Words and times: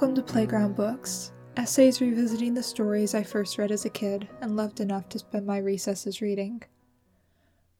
Welcome 0.00 0.16
to 0.16 0.32
Playground 0.32 0.76
Books, 0.76 1.32
essays 1.58 2.00
revisiting 2.00 2.54
the 2.54 2.62
stories 2.62 3.14
I 3.14 3.22
first 3.22 3.58
read 3.58 3.70
as 3.70 3.84
a 3.84 3.90
kid 3.90 4.26
and 4.40 4.56
loved 4.56 4.80
enough 4.80 5.10
to 5.10 5.18
spend 5.18 5.44
my 5.44 5.58
recesses 5.58 6.22
reading. 6.22 6.62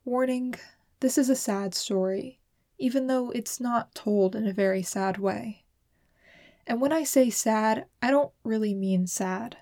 Warning 0.04 0.54
this 1.00 1.16
is 1.16 1.30
a 1.30 1.34
sad 1.34 1.74
story, 1.74 2.38
even 2.76 3.06
though 3.06 3.30
it's 3.30 3.58
not 3.58 3.94
told 3.94 4.36
in 4.36 4.46
a 4.46 4.52
very 4.52 4.82
sad 4.82 5.16
way. 5.16 5.64
And 6.66 6.78
when 6.78 6.92
I 6.92 7.04
say 7.04 7.30
sad, 7.30 7.86
I 8.02 8.10
don't 8.10 8.32
really 8.44 8.74
mean 8.74 9.06
sad. 9.06 9.56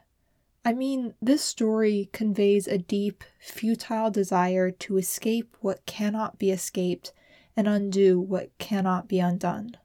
I 0.64 0.72
mean, 0.72 1.14
this 1.22 1.45
story 1.45 2.11
conveys 2.12 2.66
a 2.66 2.77
deep, 2.77 3.22
futile 3.38 4.11
desire 4.11 4.72
to 4.72 4.98
escape 4.98 5.56
what 5.61 5.86
cannot 5.86 6.40
be 6.40 6.50
escaped 6.50 7.12
and 7.56 7.69
undo 7.69 8.19
what 8.19 8.51
cannot 8.59 9.06
be 9.06 9.20
undone. 9.20 9.77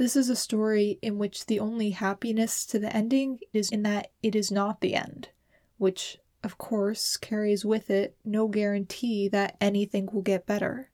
This 0.00 0.16
is 0.16 0.30
a 0.30 0.34
story 0.34 0.98
in 1.02 1.18
which 1.18 1.44
the 1.44 1.60
only 1.60 1.90
happiness 1.90 2.64
to 2.64 2.78
the 2.78 2.90
ending 2.96 3.38
is 3.52 3.68
in 3.68 3.82
that 3.82 4.10
it 4.22 4.34
is 4.34 4.50
not 4.50 4.80
the 4.80 4.94
end, 4.94 5.28
which, 5.76 6.16
of 6.42 6.56
course, 6.56 7.18
carries 7.18 7.66
with 7.66 7.90
it 7.90 8.16
no 8.24 8.48
guarantee 8.48 9.28
that 9.28 9.58
anything 9.60 10.08
will 10.10 10.22
get 10.22 10.46
better. 10.46 10.88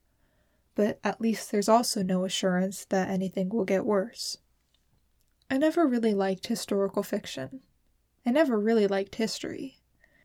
But 0.75 0.99
at 1.05 1.21
least 1.21 1.53
there's 1.53 1.69
also 1.69 2.03
no 2.03 2.25
assurance 2.25 2.85
that 2.87 3.09
anything 3.09 3.51
will 3.51 3.65
get 3.65 3.87
worse. 3.87 4.39
I 5.49 5.57
never 5.57 5.87
really 5.87 6.13
liked 6.13 6.49
historical 6.49 7.05
fiction. 7.05 7.61
I 8.27 8.33
never 8.33 8.59
really 8.59 8.89
liked 8.89 9.15
history, 9.15 9.79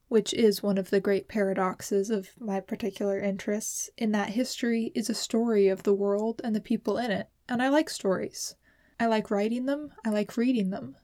which 0.08 0.34
is 0.34 0.64
one 0.64 0.80
of 0.80 0.90
the 0.90 1.00
great 1.00 1.28
paradoxes 1.28 2.10
of 2.10 2.30
my 2.40 2.60
particular 2.60 3.20
interests, 3.20 3.92
in 3.96 4.12
that 4.14 4.30
history 4.30 4.92
is 4.96 5.08
a 5.08 5.14
story 5.14 5.68
of 5.68 5.84
the 5.84 5.94
world 5.94 6.42
and 6.44 6.56
the 6.56 6.60
people 6.60 6.98
in 6.98 7.12
it, 7.12 7.30
and 7.48 7.62
I 7.62 7.70
like 7.70 7.88
stories. 7.88 8.56
I 9.02 9.08
like 9.08 9.32
writing 9.32 9.66
them, 9.66 9.94
I 10.06 10.12
like 10.12 10.38
reading 10.38 10.70
them. 10.70 10.96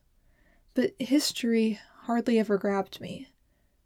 But 0.75 0.93
history 0.99 1.79
hardly 2.01 2.37
ever 2.37 2.59
grabbed 2.59 3.01
me. 3.01 3.29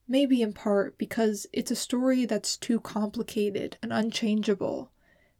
Maybe 0.05 0.41
in 0.41 0.51
part 0.51 0.97
because 0.97 1.47
it's 1.53 1.71
a 1.71 1.77
story 1.77 2.25
that's 2.25 2.57
too 2.57 2.81
complicated 2.81 3.77
and 3.81 3.93
unchangeable, 3.93 4.91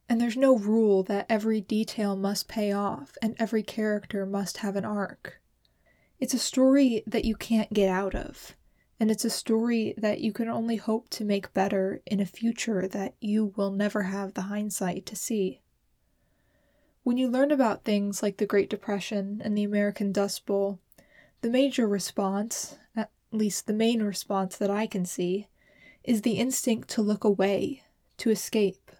and 0.08 0.22
there's 0.22 0.38
no 0.38 0.58
rule 0.58 1.03
that 1.03 1.25
every 1.28 1.59
detail 1.59 2.16
must 2.16 2.47
pay 2.47 2.72
off 2.72 3.17
and 3.22 3.36
every 3.38 3.61
character 3.61 4.25
must 4.25 4.59
have 4.59 4.78
an 4.78 4.85
arc. 4.85 5.41
It's 6.17 6.33
a 6.33 6.39
story 6.39 7.03
that 7.06 7.25
you 7.25 7.35
can't 7.35 7.73
get 7.73 7.89
out 7.89 8.16
of, 8.16 8.56
and 9.02 9.11
it's 9.11 9.25
a 9.25 9.30
story 9.30 9.95
that 9.97 10.22
you 10.22 10.31
can 10.31 10.47
only 10.47 10.78
hope 10.78 11.09
to 11.09 11.25
make 11.25 11.53
better 11.53 12.02
in 12.06 12.22
a 12.22 12.25
future 12.25 12.88
that 12.88 13.16
you 13.19 13.52
will 13.58 13.72
never 13.72 14.03
have 14.03 14.33
the 14.33 14.44
hindsight 14.44 15.06
to 15.08 15.16
see. 15.17 15.59
When 17.03 17.17
you 17.17 17.27
learn 17.27 17.49
about 17.52 17.83
things 17.83 18.21
like 18.21 18.38
the 18.38 18.45
Great 18.45 18.69
Depression 18.69 19.41
and 19.44 19.57
the 19.57 19.63
American 19.63 20.11
Dust 20.11 20.45
Bowl, 20.45 20.80
the 21.41 21.49
major 21.49 21.88
response, 21.88 22.77
at 22.95 23.09
least 23.31 23.66
the 23.66 23.73
main 23.73 24.03
response 24.03 24.55
that 24.57 24.69
I 24.69 24.85
can 24.85 25.05
see, 25.05 25.47
is 26.03 26.22
the 26.22 26.33
instinct 26.33 26.89
to 26.89 27.02
look 27.02 27.23
away, 27.23 27.81
to 28.17 28.29
escape, 28.29 28.91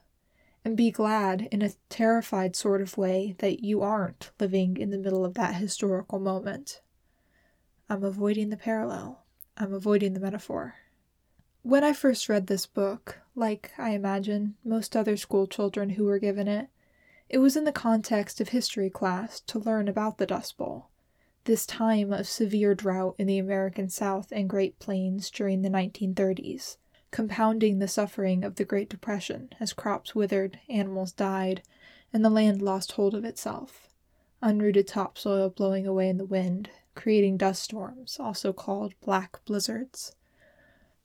and 0.66 0.76
be 0.76 0.90
glad 0.90 1.48
in 1.52 1.62
a 1.62 1.74
terrified 1.90 2.56
sort 2.56 2.82
of 2.82 2.98
way 2.98 3.36
that 3.38 3.64
you 3.64 3.82
aren't 3.82 4.32
living 4.40 4.78
in 4.78 4.90
the 4.90 4.98
middle 4.98 5.24
of 5.24 5.36
that 5.36 5.56
historical 5.56 6.20
moment. 6.20 6.82
I'm 7.88 8.04
avoiding 8.04 8.50
the 8.50 8.58
parallel. 8.58 9.26
I'm 9.58 9.74
avoiding 9.74 10.14
the 10.14 10.20
metaphor. 10.20 10.76
When 11.62 11.84
I 11.84 11.94
first 11.94 12.30
read 12.30 12.48
this 12.48 12.66
book, 12.66 13.20
like 13.36 13.74
I 13.78 13.92
imagine 13.92 14.56
most 14.64 14.96
other 14.96 15.18
school 15.18 15.46
children 15.46 15.92
who 15.92 16.06
were 16.06 16.18
given 16.18 16.48
it, 16.48 16.70
it 17.32 17.38
was 17.38 17.56
in 17.56 17.64
the 17.64 17.72
context 17.72 18.42
of 18.42 18.50
history 18.50 18.90
class 18.90 19.40
to 19.40 19.58
learn 19.58 19.88
about 19.88 20.18
the 20.18 20.26
Dust 20.26 20.58
Bowl, 20.58 20.90
this 21.46 21.66
time 21.66 22.12
of 22.12 22.28
severe 22.28 22.76
drought 22.76 23.16
in 23.18 23.26
the 23.26 23.38
American 23.38 23.90
South 23.90 24.34
and 24.34 24.50
Great 24.50 24.78
Plains 24.80 25.32
during 25.32 25.62
the 25.62 25.70
1930s, 25.70 26.76
compounding 27.10 27.80
the 27.80 27.88
suffering 27.88 28.44
of 28.44 28.56
the 28.56 28.66
Great 28.66 28.90
Depression 28.90 29.48
as 29.62 29.72
crops 29.72 30.14
withered, 30.14 30.60
animals 30.68 31.14
died, 31.14 31.62
and 32.12 32.26
the 32.26 32.30
land 32.30 32.62
lost 32.62 32.92
hold 32.92 33.16
of 33.16 33.24
itself. 33.24 33.88
Unrooted 34.44 34.88
topsoil 34.88 35.50
blowing 35.50 35.88
away 35.88 36.10
in 36.10 36.18
the 36.18 36.26
wind, 36.26 36.70
creating 36.96 37.38
dust 37.38 37.64
storms, 37.64 38.18
also 38.20 38.52
called 38.52 38.94
black 39.00 39.40
blizzards 39.46 40.14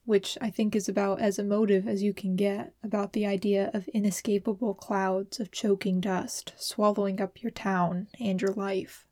which 0.07 0.39
I 0.41 0.51
think 0.51 0.77
is 0.77 0.89
about 0.89 1.21
as 1.21 1.39
emotive 1.39 1.87
as 1.87 2.03
you 2.03 2.15
can 2.15 2.37
get 2.37 2.73
about 2.83 3.13
the 3.13 3.27
idea 3.27 3.71
of 3.75 3.89
inescapable 3.89 4.73
clouds 4.73 5.41
of 5.41 5.51
choking 5.51 6.01
dust 6.01 6.55
swallowing 6.57 7.21
up 7.21 7.43
your 7.43 7.51
town 7.51 8.07
and 8.21 8.41
your 8.41 8.53
life. 8.53 9.05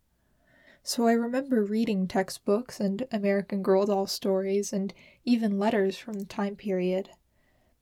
So 0.85 1.09
I 1.09 1.13
remember 1.13 1.65
reading 1.65 2.07
textbooks 2.07 2.79
and 2.79 3.09
American 3.11 3.63
Girl 3.63 3.87
doll 3.87 4.07
stories 4.07 4.73
and 4.73 4.95
even 5.25 5.59
letters 5.59 5.99
from 5.99 6.15
the 6.15 6.27
time 6.27 6.55
period. 6.55 7.11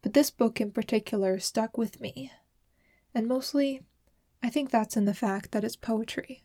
But 0.00 0.14
this 0.14 0.30
book 0.30 0.60
in 0.60 0.70
particular 0.72 1.38
stuck 1.38 1.76
with 1.76 2.00
me. 2.00 2.32
And 3.14 3.28
mostly, 3.28 3.82
I 4.42 4.48
think 4.48 4.70
that's 4.70 4.96
in 4.96 5.04
the 5.04 5.14
fact 5.14 5.52
that 5.52 5.64
it's 5.64 5.76
poetry. 5.76 6.44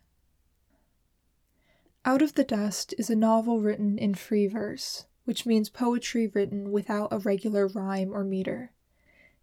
Out 2.03 2.21
of 2.21 2.33
the 2.33 2.43
Dust 2.43 2.93
is 2.97 3.09
a 3.09 3.15
novel 3.15 3.61
written 3.61 3.97
in 3.97 4.15
free 4.15 4.47
verse 4.47 5.05
which 5.27 5.45
means 5.45 5.67
poetry 5.67 6.25
written 6.25 6.71
without 6.71 7.11
a 7.11 7.19
regular 7.19 7.67
rhyme 7.67 8.13
or 8.13 8.23
meter. 8.23 8.71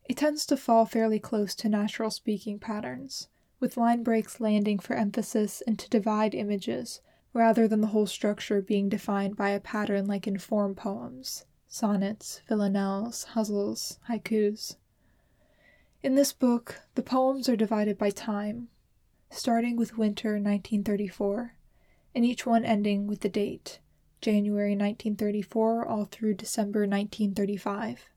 It 0.06 0.16
tends 0.16 0.46
to 0.46 0.56
fall 0.56 0.86
fairly 0.86 1.18
close 1.18 1.54
to 1.56 1.68
natural 1.68 2.10
speaking 2.10 2.58
patterns, 2.58 3.28
with 3.60 3.76
line 3.76 4.02
breaks 4.02 4.40
landing 4.40 4.78
for 4.78 4.96
emphasis 4.96 5.62
and 5.66 5.78
to 5.78 5.90
divide 5.90 6.34
images, 6.34 7.02
rather 7.34 7.68
than 7.68 7.82
the 7.82 7.88
whole 7.88 8.06
structure 8.06 8.62
being 8.62 8.88
defined 8.88 9.36
by 9.36 9.50
a 9.50 9.60
pattern 9.60 10.06
like 10.06 10.26
in 10.26 10.38
form 10.38 10.74
poems 10.74 11.44
sonnets, 11.68 12.40
villanelles, 12.48 13.26
ghazals, 13.34 13.98
haikus. 14.08 14.76
In 16.02 16.14
this 16.14 16.32
book, 16.32 16.80
the 16.94 17.02
poems 17.02 17.46
are 17.46 17.56
divided 17.56 17.98
by 17.98 18.08
time, 18.08 18.68
starting 19.28 19.76
with 19.76 19.98
winter 19.98 20.30
1934, 20.30 21.56
and 22.14 22.24
each 22.24 22.46
one 22.46 22.64
ending 22.64 23.06
with 23.06 23.20
the 23.20 23.28
date 23.28 23.80
January 24.24 24.70
1934 24.70 25.86
all 25.86 26.06
through 26.06 26.32
December 26.32 26.86
1935. 26.86 28.08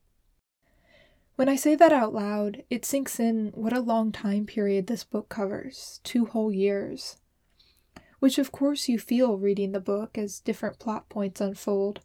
When 1.35 1.49
I 1.49 1.57
say 1.57 1.75
that 1.75 1.91
out 1.91 2.13
loud, 2.13 2.63
it 2.69 2.85
sinks 2.85 3.19
in 3.19 3.51
what 3.53 3.75
a 3.75 3.81
long 3.81 4.13
time 4.13 4.45
period 4.45 4.87
this 4.87 5.03
book 5.03 5.27
covers 5.27 5.99
two 6.05 6.25
whole 6.27 6.49
years. 6.49 7.17
Which, 8.19 8.37
of 8.37 8.53
course, 8.53 8.87
you 8.87 8.97
feel 8.97 9.37
reading 9.37 9.73
the 9.73 9.81
book 9.81 10.17
as 10.17 10.39
different 10.39 10.79
plot 10.79 11.09
points 11.09 11.41
unfold, 11.41 11.99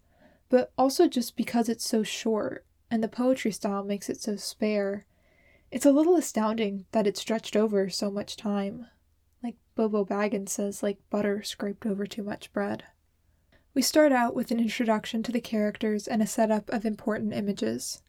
but 0.49 0.73
also 0.77 1.07
just 1.07 1.37
because 1.37 1.69
it's 1.69 1.87
so 1.87 2.03
short 2.03 2.65
and 2.91 3.01
the 3.01 3.07
poetry 3.07 3.53
style 3.53 3.85
makes 3.85 4.09
it 4.09 4.21
so 4.21 4.35
spare. 4.35 5.05
It's 5.71 5.85
a 5.85 5.93
little 5.93 6.17
astounding 6.17 6.87
that 6.91 7.07
it 7.07 7.15
stretched 7.15 7.55
over 7.55 7.89
so 7.89 8.11
much 8.11 8.35
time. 8.35 8.87
Like 9.41 9.55
Bilbo 9.77 10.03
Baggins 10.03 10.49
says, 10.49 10.83
like 10.83 10.99
butter 11.09 11.41
scraped 11.41 11.85
over 11.85 12.05
too 12.05 12.23
much 12.23 12.51
bread. 12.51 12.83
We 13.75 13.81
start 13.81 14.11
out 14.11 14.35
with 14.35 14.51
an 14.51 14.59
introduction 14.59 15.23
to 15.23 15.31
the 15.31 15.41
characters 15.41 16.07
and 16.07 16.21
a 16.21 16.27
setup 16.27 16.69
of 16.69 16.85
important 16.85 17.33
images. 17.33 18.03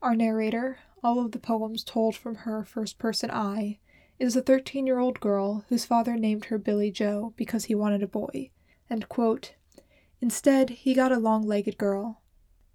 Our 0.00 0.16
narrator, 0.16 0.78
all 1.04 1.18
of 1.18 1.32
the 1.32 1.38
poems 1.38 1.84
told 1.84 2.16
from 2.16 2.34
her 2.36 2.64
first 2.64 2.96
person 2.98 3.30
I, 3.30 3.78
is 4.18 4.36
a 4.36 4.40
13 4.40 4.86
year 4.86 4.98
old 4.98 5.20
girl 5.20 5.66
whose 5.68 5.84
father 5.84 6.16
named 6.16 6.46
her 6.46 6.56
Billie 6.56 6.90
Jo 6.90 7.34
because 7.36 7.66
he 7.66 7.74
wanted 7.74 8.02
a 8.02 8.06
boy, 8.06 8.50
and, 8.88 9.06
quote, 9.10 9.54
Instead, 10.22 10.70
he 10.70 10.94
got 10.94 11.12
a 11.12 11.18
long 11.18 11.46
legged 11.46 11.76
girl, 11.76 12.22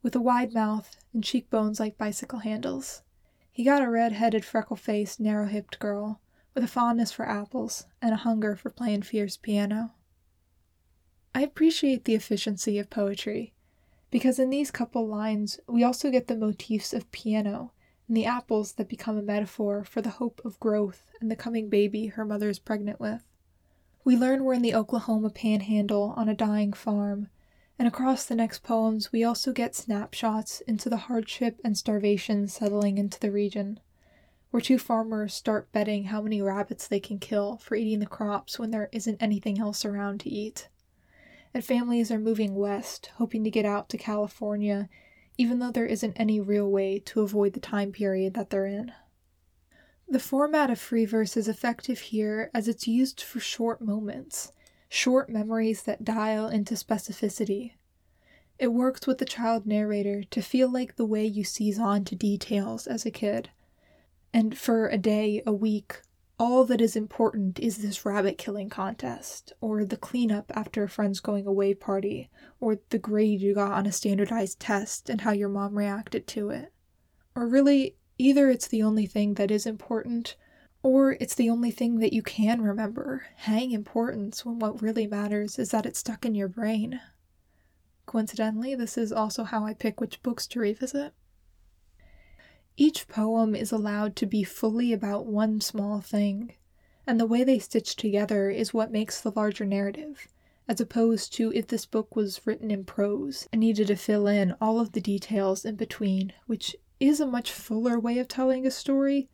with 0.03 0.15
a 0.15 0.21
wide 0.21 0.53
mouth 0.53 0.97
and 1.13 1.23
cheekbones 1.23 1.79
like 1.79 1.97
bicycle 1.97 2.39
handles. 2.39 3.01
He 3.51 3.63
got 3.63 3.81
a 3.81 3.89
red 3.89 4.11
headed, 4.11 4.45
freckle 4.45 4.75
faced, 4.75 5.19
narrow 5.19 5.47
hipped 5.47 5.79
girl, 5.79 6.21
with 6.53 6.63
a 6.63 6.67
fondness 6.67 7.11
for 7.11 7.27
apples 7.27 7.87
and 7.99 8.13
a 8.13 8.17
hunger 8.17 8.55
for 8.55 8.69
playing 8.69 9.01
fierce 9.01 9.37
piano. 9.37 9.95
I 11.33 11.43
appreciate 11.43 12.03
the 12.03 12.13
efficiency 12.13 12.77
of 12.77 12.89
poetry, 12.89 13.53
because 14.09 14.37
in 14.37 14.49
these 14.49 14.69
couple 14.69 15.07
lines 15.07 15.61
we 15.65 15.81
also 15.81 16.11
get 16.11 16.27
the 16.27 16.35
motifs 16.35 16.93
of 16.93 17.09
piano 17.13 17.71
and 18.09 18.17
the 18.17 18.25
apples 18.25 18.73
that 18.73 18.89
become 18.89 19.17
a 19.17 19.21
metaphor 19.21 19.85
for 19.85 20.01
the 20.01 20.09
hope 20.09 20.41
of 20.43 20.59
growth 20.59 21.09
and 21.21 21.31
the 21.31 21.37
coming 21.37 21.69
baby 21.69 22.07
her 22.07 22.25
mother 22.25 22.49
is 22.49 22.59
pregnant 22.59 22.99
with. 22.99 23.29
We 24.03 24.17
learn 24.17 24.43
we're 24.43 24.55
in 24.55 24.61
the 24.61 24.75
Oklahoma 24.75 25.29
panhandle 25.29 26.13
on 26.17 26.27
a 26.27 26.35
dying 26.35 26.73
farm, 26.73 27.29
and 27.79 27.87
across 27.87 28.25
the 28.25 28.35
next 28.35 28.61
poems 28.61 29.13
we 29.13 29.23
also 29.23 29.53
get 29.53 29.73
snapshots 29.73 30.59
into 30.67 30.89
the 30.89 30.97
hardship 30.97 31.61
and 31.63 31.77
starvation 31.77 32.49
settling 32.49 32.97
into 32.97 33.17
the 33.21 33.31
region, 33.31 33.79
where 34.49 34.59
two 34.59 34.77
farmers 34.77 35.33
start 35.33 35.71
betting 35.71 36.05
how 36.05 36.21
many 36.21 36.41
rabbits 36.41 36.89
they 36.89 36.99
can 36.99 37.19
kill 37.19 37.55
for 37.55 37.75
eating 37.75 37.99
the 37.99 38.05
crops 38.05 38.59
when 38.59 38.71
there 38.71 38.89
isn't 38.91 39.23
anything 39.23 39.59
else 39.59 39.85
around 39.85 40.19
to 40.19 40.29
eat 40.29 40.67
and 41.53 41.63
families 41.63 42.11
are 42.11 42.19
moving 42.19 42.55
west, 42.55 43.11
hoping 43.15 43.43
to 43.43 43.49
get 43.49 43.65
out 43.65 43.89
to 43.89 43.97
California, 43.97 44.89
even 45.37 45.59
though 45.59 45.71
there 45.71 45.85
isn't 45.85 46.15
any 46.15 46.39
real 46.39 46.69
way 46.69 46.99
to 46.99 47.21
avoid 47.21 47.53
the 47.53 47.59
time 47.59 47.91
period 47.91 48.33
that 48.33 48.49
they're 48.49 48.65
in. 48.65 48.91
The 50.07 50.19
format 50.19 50.69
of 50.69 50.79
free 50.79 51.05
verse 51.05 51.37
is 51.37 51.47
effective 51.47 51.99
here 51.99 52.51
as 52.53 52.67
it's 52.67 52.87
used 52.87 53.21
for 53.21 53.39
short 53.39 53.81
moments, 53.81 54.51
short 54.89 55.29
memories 55.29 55.83
that 55.83 56.03
dial 56.03 56.47
into 56.47 56.73
specificity. 56.73 57.73
It 58.59 58.73
works 58.73 59.07
with 59.07 59.17
the 59.17 59.25
child 59.25 59.65
narrator 59.65 60.23
to 60.23 60.41
feel 60.41 60.69
like 60.69 60.95
the 60.95 61.05
way 61.05 61.25
you 61.25 61.43
seize 61.43 61.79
on 61.79 62.03
to 62.05 62.15
details 62.15 62.87
as 62.87 63.05
a 63.05 63.11
kid. 63.11 63.49
And 64.33 64.57
for 64.57 64.87
a 64.87 64.97
day, 64.97 65.41
a 65.45 65.53
week, 65.53 66.01
all 66.41 66.65
that 66.65 66.81
is 66.81 66.95
important 66.95 67.59
is 67.59 67.77
this 67.77 68.03
rabbit 68.03 68.35
killing 68.35 68.67
contest, 68.67 69.53
or 69.61 69.85
the 69.85 69.95
cleanup 69.95 70.51
after 70.55 70.81
a 70.81 70.89
friend's 70.89 71.19
going 71.19 71.45
away 71.45 71.71
party, 71.71 72.31
or 72.59 72.79
the 72.89 72.97
grade 72.97 73.39
you 73.39 73.53
got 73.53 73.73
on 73.73 73.85
a 73.85 73.91
standardized 73.91 74.59
test 74.59 75.07
and 75.07 75.21
how 75.21 75.31
your 75.31 75.49
mom 75.49 75.77
reacted 75.77 76.25
to 76.25 76.49
it. 76.49 76.73
Or 77.35 77.47
really, 77.47 77.95
either 78.17 78.49
it's 78.49 78.67
the 78.67 78.81
only 78.81 79.05
thing 79.05 79.35
that 79.35 79.51
is 79.51 79.67
important, 79.67 80.35
or 80.81 81.11
it's 81.19 81.35
the 81.35 81.51
only 81.51 81.69
thing 81.69 81.99
that 81.99 82.11
you 82.11 82.23
can 82.23 82.59
remember, 82.63 83.27
hang 83.35 83.69
importance 83.69 84.43
when 84.43 84.57
what 84.57 84.81
really 84.81 85.05
matters 85.05 85.59
is 85.59 85.69
that 85.69 85.85
it's 85.85 85.99
stuck 85.99 86.25
in 86.25 86.33
your 86.33 86.47
brain. 86.47 86.99
Coincidentally, 88.07 88.73
this 88.73 88.97
is 88.97 89.11
also 89.11 89.43
how 89.43 89.67
I 89.67 89.75
pick 89.75 90.01
which 90.01 90.23
books 90.23 90.47
to 90.47 90.59
revisit. 90.59 91.13
Each 92.77 93.07
poem 93.07 93.53
is 93.53 93.71
allowed 93.71 94.15
to 94.15 94.25
be 94.25 94.43
fully 94.43 94.93
about 94.93 95.25
one 95.25 95.59
small 95.61 95.99
thing, 95.99 96.53
and 97.05 97.19
the 97.19 97.25
way 97.25 97.43
they 97.43 97.59
stitch 97.59 97.95
together 97.95 98.49
is 98.49 98.73
what 98.73 98.91
makes 98.91 99.19
the 99.19 99.31
larger 99.31 99.65
narrative, 99.65 100.27
as 100.67 100.79
opposed 100.79 101.33
to 101.33 101.51
if 101.53 101.67
this 101.67 101.85
book 101.85 102.15
was 102.15 102.45
written 102.45 102.71
in 102.71 102.85
prose 102.85 103.49
and 103.51 103.59
needed 103.59 103.87
to 103.87 103.95
fill 103.95 104.25
in 104.25 104.55
all 104.61 104.79
of 104.79 104.93
the 104.93 105.01
details 105.01 105.65
in 105.65 105.75
between, 105.75 106.31
which 106.47 106.75
is 106.99 107.19
a 107.19 107.27
much 107.27 107.51
fuller 107.51 107.99
way 107.99 108.19
of 108.19 108.27
telling 108.27 108.65
a 108.65 108.71
story, 108.71 109.29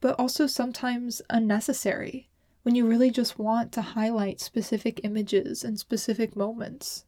but 0.00 0.18
also 0.18 0.46
sometimes 0.46 1.22
unnecessary 1.30 2.28
when 2.62 2.74
you 2.74 2.86
really 2.86 3.10
just 3.10 3.38
want 3.38 3.72
to 3.72 3.82
highlight 3.82 4.40
specific 4.40 5.00
images 5.02 5.64
and 5.64 5.78
specific 5.78 6.36
moments. 6.36 7.04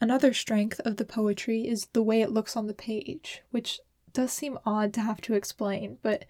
Another 0.00 0.32
strength 0.32 0.80
of 0.80 0.96
the 0.96 1.04
poetry 1.04 1.66
is 1.66 1.86
the 1.92 2.02
way 2.02 2.22
it 2.22 2.30
looks 2.30 2.56
on 2.56 2.66
the 2.66 2.74
page, 2.74 3.42
which 3.50 3.80
does 4.14 4.32
seem 4.32 4.58
odd 4.64 4.94
to 4.94 5.02
have 5.02 5.20
to 5.20 5.34
explain, 5.34 5.98
but 6.00 6.24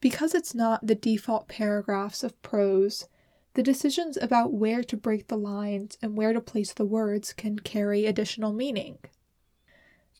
because 0.00 0.34
it's 0.34 0.54
not 0.54 0.86
the 0.86 0.94
default 0.94 1.48
paragraphs 1.48 2.22
of 2.22 2.40
prose, 2.42 3.08
the 3.54 3.62
decisions 3.62 4.16
about 4.16 4.52
where 4.52 4.84
to 4.84 4.96
break 4.96 5.28
the 5.28 5.36
lines 5.36 5.96
and 6.02 6.16
where 6.16 6.32
to 6.32 6.40
place 6.40 6.72
the 6.72 6.84
words 6.84 7.32
can 7.32 7.58
carry 7.58 8.04
additional 8.04 8.52
meaning. 8.52 8.98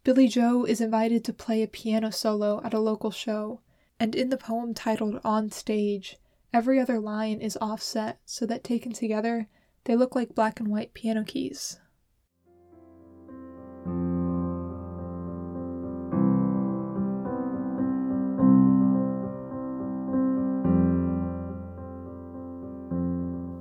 Billie 0.04 0.28
Jo 0.28 0.64
is 0.64 0.80
invited 0.80 1.24
to 1.24 1.32
play 1.32 1.62
a 1.62 1.68
piano 1.68 2.10
solo 2.10 2.62
at 2.64 2.72
a 2.72 2.80
local 2.80 3.10
show, 3.10 3.60
and 4.00 4.14
in 4.14 4.30
the 4.30 4.36
poem 4.36 4.72
titled 4.72 5.20
On 5.24 5.50
Stage, 5.50 6.16
every 6.52 6.80
other 6.80 6.98
line 6.98 7.40
is 7.40 7.58
offset 7.60 8.18
so 8.24 8.46
that 8.46 8.64
taken 8.64 8.92
together, 8.92 9.48
they 9.84 9.94
look 9.94 10.14
like 10.14 10.34
black 10.34 10.60
and 10.60 10.68
white 10.68 10.94
piano 10.94 11.24
keys. 11.24 11.78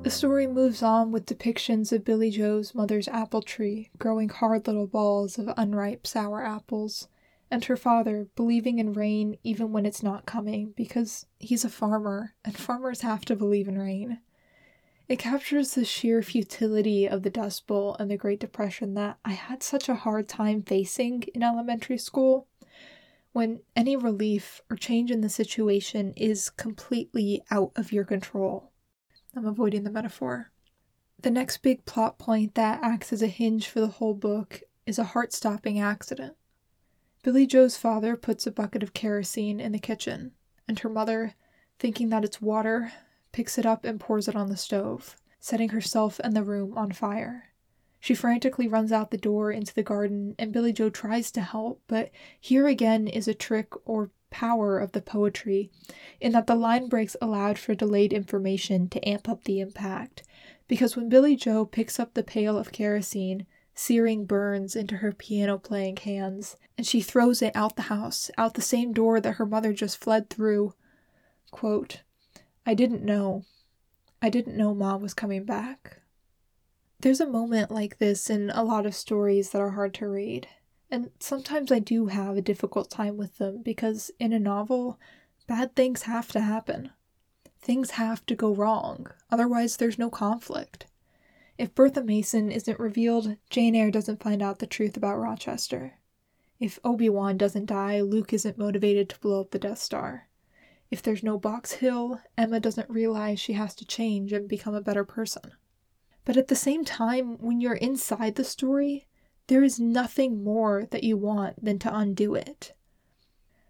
The 0.08 0.12
story 0.12 0.48
moves 0.48 0.82
on 0.82 1.12
with 1.12 1.26
depictions 1.26 1.92
of 1.92 2.06
Billie 2.06 2.32
Jo's 2.32 2.74
mother's 2.74 3.10
apple 3.10 3.42
tree 3.42 3.90
growing 3.98 4.30
hard 4.30 4.66
little 4.66 4.88
balls 4.88 5.38
of 5.38 5.50
unripe 5.58 6.08
sour 6.08 6.46
apples, 6.46 7.10
and 7.52 7.66
her 7.66 7.76
father 7.76 8.30
believing 8.34 8.80
in 8.80 8.94
rain 8.94 9.38
even 9.44 9.74
when 9.74 9.86
it's 9.86 10.02
not 10.02 10.26
coming 10.26 10.72
because 10.78 11.26
he's 11.40 11.66
a 11.66 11.70
farmer 11.70 12.36
and 12.46 12.56
farmers 12.56 13.02
have 13.02 13.26
to 13.26 13.36
believe 13.36 13.68
in 13.68 13.78
rain. 13.78 14.22
It 15.10 15.20
captures 15.20 15.74
the 15.74 15.84
sheer 15.84 16.22
futility 16.22 17.06
of 17.06 17.24
the 17.24 17.30
Dust 17.30 17.68
Bowl 17.68 17.98
and 18.00 18.10
the 18.10 18.16
Great 18.16 18.40
Depression 18.40 18.94
that 18.94 19.18
I 19.26 19.34
had 19.34 19.62
such 19.62 19.90
a 19.90 19.96
hard 19.96 20.30
time 20.30 20.64
facing 20.64 21.24
in 21.36 21.44
elementary 21.44 21.98
school, 21.98 22.48
when 23.34 23.60
any 23.76 23.98
relief 23.98 24.62
or 24.70 24.78
change 24.78 25.12
in 25.12 25.20
the 25.20 25.28
situation 25.28 26.14
is 26.14 26.50
completely 26.50 27.44
out 27.52 27.74
of 27.76 27.92
your 27.92 28.06
control. 28.06 28.72
I'm 29.38 29.46
avoiding 29.46 29.84
the 29.84 29.92
metaphor. 29.92 30.50
The 31.22 31.30
next 31.30 31.58
big 31.58 31.86
plot 31.86 32.18
point 32.18 32.56
that 32.56 32.80
acts 32.82 33.14
as 33.14 33.22
a 33.22 33.28
hinge 33.28 33.68
for 33.68 33.80
the 33.80 33.88
whole 33.88 34.16
book 34.16 34.64
is 34.88 34.98
a 34.98 35.04
heart 35.04 35.32
stopping 35.32 35.80
accident. 35.80 36.36
Billie 37.22 37.46
Jo's 37.46 37.78
father 37.78 38.16
puts 38.16 38.48
a 38.48 38.52
bucket 38.52 38.82
of 38.82 38.96
kerosene 38.96 39.60
in 39.60 39.74
the 39.74 39.80
kitchen, 39.80 40.32
and 40.68 40.80
her 40.80 40.90
mother, 40.90 41.36
thinking 41.78 42.10
that 42.10 42.26
it's 42.26 42.42
water, 42.42 42.92
picks 43.32 43.60
it 43.60 43.66
up 43.68 43.86
and 43.86 44.00
pours 44.00 44.28
it 44.28 44.36
on 44.36 44.50
the 44.50 44.58
stove, 44.58 45.16
setting 45.40 45.70
herself 45.70 46.20
and 46.24 46.36
the 46.36 46.44
room 46.44 46.76
on 46.76 46.92
fire. 46.92 47.50
She 48.00 48.16
frantically 48.16 48.68
runs 48.68 48.92
out 48.92 49.12
the 49.12 49.18
door 49.18 49.52
into 49.52 49.72
the 49.72 49.84
garden, 49.84 50.34
and 50.40 50.52
Billie 50.52 50.74
Jo 50.74 50.90
tries 50.90 51.30
to 51.34 51.42
help, 51.42 51.84
but 51.86 52.10
here 52.40 52.66
again 52.66 53.08
is 53.08 53.28
a 53.28 53.36
trick 53.36 53.72
or 53.88 54.10
power 54.30 54.80
of 54.80 54.92
the 54.92 55.02
poetry 55.02 55.72
in 56.20 56.32
that 56.34 56.48
the 56.48 56.56
line 56.56 56.88
breaks 56.88 57.16
allowed 57.22 57.58
for 57.58 57.76
delayed 57.76 58.14
information 58.14 58.90
to 58.90 59.08
amp 59.08 59.28
up 59.30 59.44
the 59.44 59.60
impact. 59.60 60.24
Because 60.68 60.96
when 60.96 61.10
Billie 61.10 61.36
Jo 61.36 61.66
picks 61.66 62.00
up 62.00 62.14
the 62.14 62.24
pail 62.24 62.58
of 62.58 62.72
kerosene, 62.72 63.46
searing 63.74 64.26
burns 64.26 64.76
into 64.76 64.98
her 64.98 65.12
piano 65.12 65.58
playing 65.58 65.98
hands, 65.98 66.58
and 66.78 66.86
she 66.86 67.00
throws 67.00 67.42
it 67.42 67.56
out 67.56 67.76
the 67.76 67.84
house, 67.84 68.30
out 68.38 68.56
the 68.56 68.62
same 68.62 68.92
door 68.92 69.22
that 69.22 69.36
her 69.36 69.46
mother 69.46 69.72
just 69.72 69.98
fled 69.98 70.30
through. 70.30 70.74
Quote, 71.52 72.02
I 72.66 72.74
didn't 72.74 73.04
know. 73.04 73.46
I 74.22 74.30
didn't 74.30 74.58
know 74.58 74.74
Ma 74.74 74.98
was 74.98 75.14
coming 75.14 75.46
back. 75.46 76.02
There's 77.00 77.22
a 77.22 77.28
moment 77.28 77.70
like 77.70 78.00
this 78.00 78.30
in 78.30 78.50
a 78.50 78.64
lot 78.64 78.88
of 78.88 78.96
stories 78.96 79.52
that 79.52 79.62
are 79.62 79.72
hard 79.72 79.94
to 79.96 80.08
read. 80.08 80.48
And 80.90 81.12
sometimes 81.20 81.72
I 81.72 81.80
do 81.80 82.08
have 82.08 82.38
a 82.38 82.42
difficult 82.42 82.90
time 82.90 83.18
with 83.18 83.38
them 83.38 83.62
because 83.62 84.12
in 84.20 84.32
a 84.32 84.40
novel, 84.40 85.00
bad 85.46 85.76
things 85.76 86.04
have 86.04 86.32
to 86.32 86.40
happen. 86.40 86.92
Things 87.60 87.92
have 87.92 88.26
to 88.28 88.36
go 88.36 88.54
wrong, 88.54 89.08
otherwise, 89.30 89.78
there's 89.78 90.00
no 90.00 90.10
conflict. 90.10 90.86
If 91.58 91.76
Bertha 91.76 92.04
Mason 92.04 92.52
isn't 92.52 92.80
revealed, 92.80 93.36
Jane 93.50 93.76
Eyre 93.76 93.92
doesn't 93.92 94.22
find 94.22 94.42
out 94.42 94.60
the 94.60 94.68
truth 94.68 94.96
about 94.96 95.18
Rochester. 95.18 95.96
If 96.60 96.80
Obi 96.84 97.10
Wan 97.10 97.38
doesn't 97.38 97.66
die, 97.66 98.00
Luke 98.02 98.32
isn't 98.32 98.58
motivated 98.58 99.10
to 99.10 99.20
blow 99.20 99.42
up 99.42 99.52
the 99.52 99.60
Death 99.60 99.80
Star. 99.80 100.28
If 100.90 101.02
there's 101.02 101.24
no 101.24 101.38
Box 101.38 101.74
Hill, 101.74 102.22
Emma 102.38 102.60
doesn't 102.60 102.90
realize 102.90 103.40
she 103.40 103.54
has 103.54 103.76
to 103.76 103.86
change 103.86 104.32
and 104.32 104.48
become 104.48 104.76
a 104.76 104.82
better 104.82 105.04
person. 105.04 105.52
But 106.24 106.38
at 106.38 106.48
the 106.48 106.56
same 106.56 106.86
time, 106.86 107.38
when 107.40 107.60
you're 107.60 107.74
inside 107.74 108.36
the 108.36 108.44
story, 108.44 109.07
there 109.48 109.64
is 109.64 109.80
nothing 109.80 110.44
more 110.44 110.86
that 110.92 111.04
you 111.04 111.18
want 111.18 111.64
than 111.64 111.80
to 111.80 111.96
undo 111.96 112.36
it. 112.36 112.74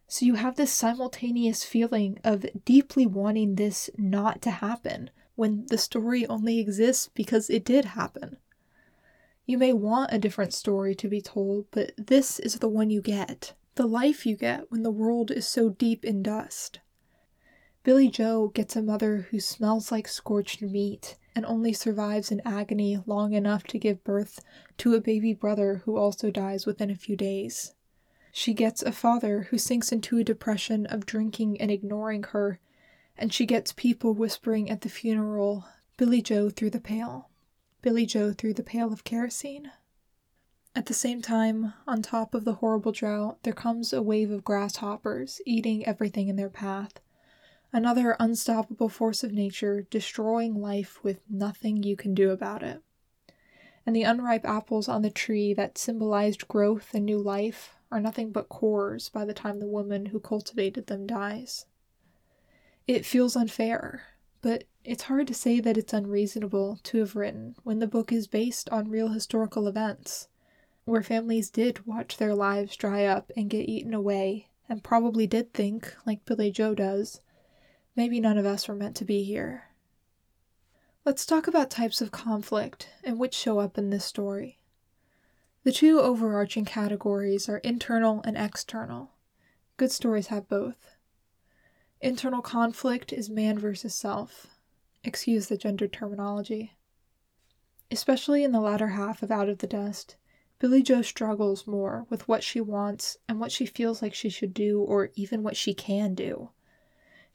So 0.08 0.26
you 0.26 0.36
have 0.36 0.56
this 0.56 0.72
simultaneous 0.72 1.64
feeling 1.64 2.20
of 2.24 2.46
deeply 2.66 3.06
wanting 3.06 3.56
this 3.56 3.90
not 3.98 4.42
to 4.44 4.52
happen 4.52 5.10
when 5.36 5.66
the 5.68 5.78
story 5.78 6.26
only 6.28 6.60
exists 6.60 7.10
because 7.14 7.50
it 7.50 7.64
did 7.64 7.86
happen. 7.86 8.38
You 9.46 9.58
may 9.58 9.74
want 9.74 10.12
a 10.12 10.20
different 10.20 10.54
story 10.54 10.96
to 10.96 11.08
be 11.08 11.22
told, 11.22 11.68
but 11.72 11.92
this 11.98 12.40
is 12.40 12.56
the 12.56 12.68
one 12.68 12.90
you 12.90 13.02
get, 13.02 13.54
the 13.76 13.88
life 13.88 14.26
you 14.26 14.36
get 14.36 14.72
when 14.72 14.84
the 14.84 14.92
world 14.92 15.30
is 15.30 15.48
so 15.48 15.70
deep 15.70 16.04
in 16.04 16.24
dust. 16.24 16.80
Billie 17.84 18.10
Jo 18.10 18.48
gets 18.50 18.76
a 18.76 18.82
mother 18.82 19.28
who 19.32 19.40
smells 19.40 19.92
like 19.92 20.08
scorched 20.08 20.62
meat 20.62 21.16
and 21.38 21.46
only 21.46 21.72
survives 21.72 22.32
in 22.32 22.42
agony 22.44 22.98
long 23.06 23.34
enough 23.34 23.64
to 23.64 23.78
give 23.78 24.04
birth 24.04 24.44
to 24.76 24.96
a 24.96 25.00
baby 25.00 25.36
brother 25.36 25.84
who 25.86 25.96
also 25.96 26.32
dies 26.32 26.66
within 26.66 26.90
a 26.90 26.96
few 26.96 27.16
days. 27.16 27.76
She 28.32 28.56
gets 28.56 28.82
a 28.82 28.92
father 28.92 29.44
who 29.44 29.60
sinks 29.60 29.92
into 29.92 30.18
a 30.18 30.24
depression 30.24 30.88
of 30.88 31.06
drinking 31.06 31.62
and 31.62 31.70
ignoring 31.70 32.24
her, 32.24 32.60
and 33.16 33.32
she 33.32 33.46
gets 33.46 33.72
people 33.72 34.16
whispering 34.16 34.68
at 34.68 34.82
the 34.82 34.90
funeral, 34.90 35.64
Billie 35.96 36.24
Jo 36.24 36.50
through 36.50 36.72
the 36.72 36.80
pail. 36.80 37.30
Billie 37.84 38.08
Jo 38.08 38.34
through 38.34 38.56
the 38.56 38.64
pail 38.64 38.92
of 38.92 39.04
kerosene. 39.04 39.70
At 40.76 40.88
the 40.88 40.96
same 40.96 41.22
time, 41.22 41.72
on 41.86 42.02
top 42.02 42.34
of 42.34 42.46
the 42.46 42.54
horrible 42.54 42.94
drought, 42.94 43.44
there 43.44 43.54
comes 43.54 43.94
a 43.94 44.02
wave 44.02 44.32
of 44.32 44.44
grasshoppers 44.44 45.40
eating 45.46 45.86
everything 45.86 46.30
in 46.30 46.36
their 46.36 46.50
path 46.50 47.00
another 47.74 48.16
unstoppable 48.20 48.90
force 48.90 49.24
of 49.24 49.32
nature 49.32 49.86
destroying 49.90 50.62
life 50.62 51.04
with 51.04 51.20
nothing 51.30 51.84
you 51.84 51.96
can 51.96 52.14
do 52.14 52.32
about 52.32 52.64
it. 52.64 52.82
And 53.86 53.96
the 53.96 54.04
unripe 54.04 54.46
apples 54.46 54.88
on 54.88 55.02
the 55.02 55.10
tree 55.10 55.54
that 55.54 55.78
symbolized 55.78 56.48
growth 56.48 56.94
and 56.94 57.06
new 57.06 57.20
life 57.20 57.76
are 57.92 58.02
nothing 58.02 58.32
but 58.32 58.50
cores 58.50 59.10
by 59.10 59.26
the 59.26 59.34
time 59.34 59.60
the 59.60 59.68
woman 59.68 60.08
who 60.08 60.20
cultivated 60.20 60.88
them 60.88 61.08
dies. 61.08 61.66
It 62.86 63.06
feels 63.06 63.36
unfair, 63.36 64.04
but 64.42 64.64
it's 64.84 65.04
hard 65.04 65.28
to 65.28 65.34
say 65.34 65.60
that 65.60 65.78
it's 65.78 65.94
unreasonable 65.94 66.80
to 66.84 67.00
have 67.00 67.16
written 67.16 67.56
when 67.64 67.80
the 67.80 67.88
book 67.88 68.12
is 68.12 68.28
based 68.28 68.70
on 68.70 68.90
real 68.90 69.10
historical 69.10 69.68
events, 69.68 70.30
where 70.86 71.04
families 71.04 71.50
did 71.50 71.86
watch 71.86 72.18
their 72.18 72.34
lives 72.34 72.76
dry 72.76 73.06
up 73.06 73.32
and 73.36 73.50
get 73.50 73.68
eaten 73.68 73.94
away, 73.94 74.48
and 74.70 74.84
probably 74.84 75.28
did 75.28 75.54
think, 75.54 75.94
like 76.06 76.24
Billie 76.26 76.52
Jo 76.52 76.74
does, 76.74 77.20
Maybe 77.98 78.20
none 78.20 78.38
of 78.38 78.46
us 78.46 78.68
were 78.68 78.76
meant 78.76 78.96
to 78.98 79.06
be 79.06 79.24
here. 79.24 79.64
Let's 81.04 81.26
talk 81.26 81.48
about 81.48 81.72
types 81.72 82.00
of 82.00 82.12
conflict 82.12 82.90
and 83.04 83.18
which 83.18 83.34
show 83.34 83.58
up 83.58 83.76
in 83.76 83.90
this 83.90 84.06
story. 84.06 84.60
The 85.64 85.72
two 85.72 86.00
overarching 86.00 86.64
categories 86.64 87.50
are 87.50 87.58
internal 87.58 88.22
and 88.24 88.38
external. 88.38 89.14
Good 89.78 89.92
stories 89.92 90.28
have 90.28 90.48
both. 90.48 90.96
Internal 92.00 92.44
conflict 92.44 93.12
is 93.12 93.32
man 93.32 93.58
versus 93.58 93.96
self. 93.96 94.46
Excuse 95.04 95.48
the 95.48 95.58
gendered 95.58 95.92
terminology. 95.92 96.78
Especially 97.90 98.44
in 98.44 98.52
the 98.52 98.62
latter 98.62 98.90
half 98.90 99.24
of 99.24 99.32
Out 99.32 99.50
of 99.50 99.58
the 99.58 99.66
Dust, 99.66 100.18
Billie 100.60 100.84
Jo 100.84 101.02
struggles 101.02 101.66
more 101.66 102.06
with 102.12 102.28
what 102.28 102.44
she 102.44 102.62
wants 102.62 103.18
and 103.28 103.40
what 103.40 103.52
she 103.52 103.66
feels 103.66 104.04
like 104.04 104.14
she 104.14 104.30
should 104.30 104.54
do, 104.54 104.82
or 104.82 105.10
even 105.16 105.42
what 105.42 105.58
she 105.58 105.74
can 105.74 106.14
do. 106.14 106.52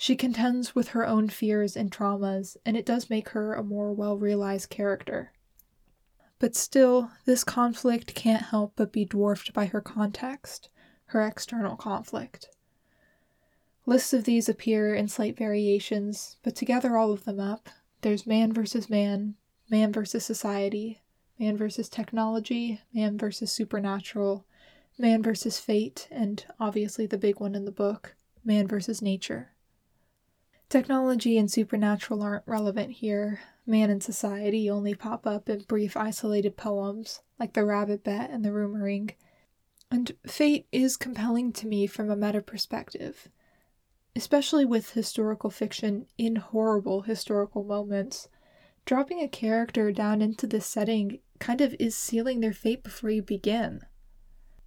She 0.02 0.16
contends 0.16 0.74
with 0.74 0.88
her 0.88 1.06
own 1.06 1.28
fears 1.28 1.76
and 1.76 1.88
traumas, 1.88 2.56
and 2.66 2.76
it 2.76 2.84
does 2.84 3.08
make 3.08 3.28
her 3.28 3.54
a 3.54 3.62
more 3.62 3.92
well 3.92 4.16
realized 4.16 4.68
character. 4.68 5.30
But 6.40 6.56
still, 6.56 7.12
this 7.24 7.44
conflict 7.44 8.12
can't 8.16 8.46
help 8.46 8.72
but 8.74 8.90
be 8.90 9.04
dwarfed 9.04 9.52
by 9.52 9.66
her 9.66 9.80
context, 9.80 10.70
her 11.04 11.24
external 11.24 11.76
conflict. 11.76 12.48
Lists 13.86 14.12
of 14.12 14.24
these 14.24 14.48
appear 14.48 14.92
in 14.92 15.06
slight 15.06 15.38
variations, 15.38 16.36
but 16.42 16.56
together 16.56 16.96
all 16.96 17.12
of 17.12 17.22
them 17.22 17.38
up, 17.38 17.68
there's 18.00 18.26
man 18.26 18.52
versus 18.52 18.90
man, 18.90 19.36
man 19.70 19.92
versus 19.92 20.24
society, 20.24 21.00
man 21.38 21.56
versus 21.56 21.88
technology, 21.88 22.80
man 22.92 23.16
versus 23.16 23.52
supernatural, 23.52 24.46
man 24.98 25.22
versus 25.22 25.60
fate, 25.60 26.08
and 26.10 26.44
obviously 26.58 27.06
the 27.06 27.16
big 27.16 27.38
one 27.38 27.54
in 27.54 27.66
the 27.66 27.70
book, 27.70 28.16
man 28.44 28.66
versus 28.66 29.00
nature. 29.00 29.52
Technology 30.72 31.36
and 31.36 31.50
supernatural 31.50 32.22
aren't 32.22 32.46
relevant 32.46 32.92
here. 32.92 33.40
Man 33.66 33.90
and 33.90 34.02
society 34.02 34.70
only 34.70 34.94
pop 34.94 35.26
up 35.26 35.50
in 35.50 35.64
brief 35.68 35.98
isolated 35.98 36.56
poems, 36.56 37.20
like 37.38 37.52
The 37.52 37.66
Rabbit 37.66 38.02
Bet 38.02 38.30
and 38.30 38.42
The 38.42 38.54
Rumor 38.54 38.84
Ring. 38.84 39.10
And 39.90 40.12
fate 40.26 40.66
is 40.72 40.96
compelling 40.96 41.52
to 41.52 41.66
me 41.66 41.86
from 41.86 42.08
a 42.10 42.16
meta 42.16 42.40
perspective, 42.40 43.28
especially 44.16 44.64
with 44.64 44.92
historical 44.92 45.50
fiction 45.50 46.06
in 46.16 46.36
horrible 46.36 47.02
historical 47.02 47.64
moments. 47.64 48.30
Dropping 48.86 49.20
a 49.20 49.28
character 49.28 49.92
down 49.92 50.22
into 50.22 50.46
this 50.46 50.64
setting 50.64 51.18
kind 51.38 51.60
of 51.60 51.76
is 51.78 51.94
sealing 51.94 52.40
their 52.40 52.54
fate 52.54 52.82
before 52.82 53.10
you 53.10 53.20
begin. 53.20 53.82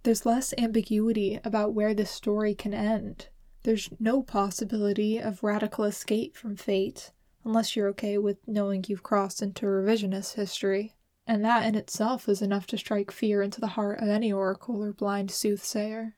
There's 0.04 0.24
less 0.24 0.54
ambiguity 0.56 1.40
about 1.42 1.74
where 1.74 1.94
this 1.94 2.12
story 2.12 2.54
can 2.54 2.74
end 2.74 3.26
there's 3.66 3.90
no 3.98 4.22
possibility 4.22 5.18
of 5.18 5.42
radical 5.42 5.82
escape 5.82 6.36
from 6.36 6.54
fate, 6.54 7.10
unless 7.44 7.74
you're 7.74 7.88
okay 7.88 8.16
with 8.16 8.38
knowing 8.46 8.84
you've 8.86 9.02
crossed 9.02 9.42
into 9.42 9.66
revisionist 9.66 10.34
history, 10.34 10.94
and 11.26 11.44
that 11.44 11.66
in 11.66 11.74
itself 11.74 12.28
is 12.28 12.40
enough 12.40 12.68
to 12.68 12.78
strike 12.78 13.10
fear 13.10 13.42
into 13.42 13.60
the 13.60 13.66
heart 13.66 14.00
of 14.00 14.08
any 14.08 14.32
oracle 14.32 14.80
or 14.80 14.92
blind 14.92 15.32
soothsayer. 15.32 16.14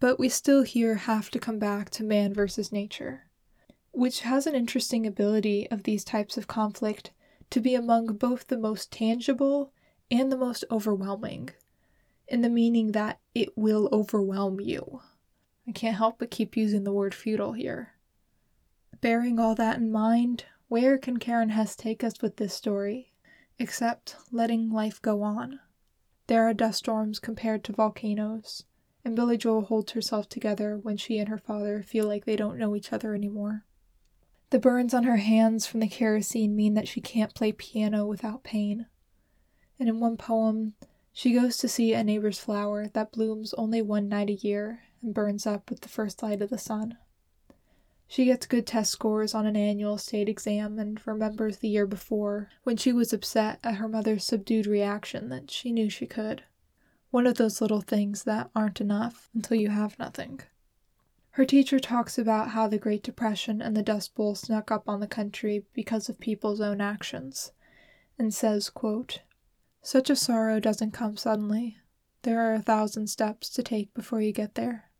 But 0.00 0.18
we 0.18 0.28
still 0.28 0.64
here 0.64 0.96
have 0.96 1.30
to 1.30 1.38
come 1.38 1.58
back 1.58 1.88
to 1.92 2.04
man 2.04 2.34
versus 2.34 2.70
nature, 2.70 3.22
which 3.92 4.20
has 4.20 4.46
an 4.46 4.54
interesting 4.54 5.06
ability 5.06 5.70
of 5.70 5.84
these 5.84 6.04
types 6.04 6.36
of 6.36 6.46
conflict 6.46 7.10
to 7.48 7.60
be 7.60 7.74
among 7.74 8.18
both 8.18 8.48
the 8.48 8.58
most 8.58 8.92
tangible 8.92 9.72
and 10.10 10.30
the 10.30 10.36
most 10.36 10.62
overwhelming, 10.70 11.48
in 12.28 12.42
the 12.42 12.50
meaning 12.50 12.92
that 12.92 13.18
it 13.34 13.56
will 13.56 13.88
overwhelm 13.92 14.60
you. 14.60 15.00
I 15.68 15.72
can't 15.72 15.96
help 15.96 16.18
but 16.18 16.30
keep 16.30 16.56
using 16.56 16.84
the 16.84 16.92
word 16.92 17.14
futile 17.14 17.52
here. 17.52 17.94
Bearing 19.00 19.38
all 19.38 19.54
that 19.56 19.78
in 19.78 19.90
mind, 19.90 20.44
where 20.68 20.96
can 20.98 21.18
Karen 21.18 21.50
Hesse 21.50 21.76
take 21.76 22.04
us 22.04 22.22
with 22.22 22.36
this 22.36 22.54
story? 22.54 23.12
Except 23.58 24.16
letting 24.30 24.70
life 24.70 25.00
go 25.02 25.22
on. 25.22 25.60
There 26.28 26.44
are 26.48 26.54
dust 26.54 26.78
storms 26.78 27.18
compared 27.18 27.64
to 27.64 27.72
volcanoes, 27.72 28.64
and 29.04 29.14
Billie 29.14 29.36
Jo 29.36 29.60
holds 29.60 29.92
herself 29.92 30.28
together 30.28 30.76
when 30.76 30.96
she 30.96 31.18
and 31.18 31.28
her 31.28 31.38
father 31.38 31.82
feel 31.82 32.06
like 32.06 32.24
they 32.24 32.36
don't 32.36 32.58
know 32.58 32.74
each 32.74 32.92
other 32.92 33.14
anymore. 33.14 33.64
The 34.50 34.58
burns 34.58 34.94
on 34.94 35.04
her 35.04 35.16
hands 35.16 35.66
from 35.66 35.80
the 35.80 35.88
kerosene 35.88 36.54
mean 36.54 36.74
that 36.74 36.88
she 36.88 37.00
can't 37.00 37.34
play 37.34 37.52
piano 37.52 38.06
without 38.06 38.44
pain. 38.44 38.86
And 39.78 39.88
in 39.88 40.00
one 40.00 40.16
poem, 40.16 40.74
she 41.18 41.32
goes 41.32 41.56
to 41.56 41.66
see 41.66 41.94
a 41.94 42.04
neighbor's 42.04 42.38
flower 42.38 42.88
that 42.88 43.10
blooms 43.10 43.54
only 43.54 43.80
one 43.80 44.06
night 44.06 44.28
a 44.28 44.34
year 44.34 44.82
and 45.00 45.14
burns 45.14 45.46
up 45.46 45.70
with 45.70 45.80
the 45.80 45.88
first 45.88 46.22
light 46.22 46.42
of 46.42 46.50
the 46.50 46.58
sun. 46.58 46.98
She 48.06 48.26
gets 48.26 48.44
good 48.44 48.66
test 48.66 48.92
scores 48.92 49.34
on 49.34 49.46
an 49.46 49.56
annual 49.56 49.96
state 49.96 50.28
exam 50.28 50.78
and 50.78 51.00
remembers 51.06 51.56
the 51.56 51.70
year 51.70 51.86
before 51.86 52.50
when 52.64 52.76
she 52.76 52.92
was 52.92 53.14
upset 53.14 53.60
at 53.64 53.76
her 53.76 53.88
mother's 53.88 54.24
subdued 54.24 54.66
reaction 54.66 55.30
that 55.30 55.50
she 55.50 55.72
knew 55.72 55.88
she 55.88 56.04
could. 56.04 56.42
One 57.10 57.26
of 57.26 57.38
those 57.38 57.62
little 57.62 57.80
things 57.80 58.24
that 58.24 58.50
aren't 58.54 58.82
enough 58.82 59.30
until 59.34 59.56
you 59.56 59.70
have 59.70 59.98
nothing. 59.98 60.40
Her 61.30 61.46
teacher 61.46 61.80
talks 61.80 62.18
about 62.18 62.50
how 62.50 62.68
the 62.68 62.76
Great 62.76 63.02
Depression 63.02 63.62
and 63.62 63.74
the 63.74 63.82
Dust 63.82 64.14
Bowl 64.14 64.34
snuck 64.34 64.70
up 64.70 64.86
on 64.86 65.00
the 65.00 65.06
country 65.06 65.64
because 65.72 66.10
of 66.10 66.20
people's 66.20 66.60
own 66.60 66.82
actions, 66.82 67.52
and 68.18 68.34
says, 68.34 68.68
quote, 68.68 69.20
Such 69.86 70.10
a 70.10 70.16
sorrow 70.16 70.58
doesn't 70.58 70.90
come 70.90 71.16
suddenly. 71.16 71.78
There 72.22 72.40
are 72.40 72.54
a 72.54 72.60
thousand 72.60 73.06
steps 73.06 73.48
to 73.50 73.62
take 73.62 73.94
before 73.94 74.20
you 74.20 74.32
get 74.32 74.56
there. 74.56 74.90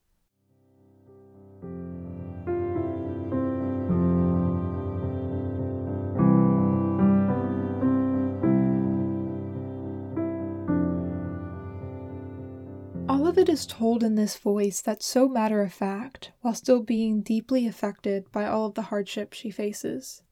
All 13.09 13.27
of 13.27 13.37
it 13.39 13.49
is 13.49 13.67
told 13.67 14.05
in 14.05 14.15
this 14.15 14.37
voice 14.37 14.81
that's 14.81 15.05
so 15.05 15.29
matter 15.29 15.63
of 15.63 15.73
fact, 15.73 16.31
while 16.43 16.55
still 16.55 16.81
being 16.81 17.23
deeply 17.23 17.67
affected 17.67 18.31
by 18.31 18.47
all 18.47 18.67
of 18.67 18.75
the 18.75 18.83
hardships 18.83 19.37
she 19.37 19.51
faces. 19.51 20.23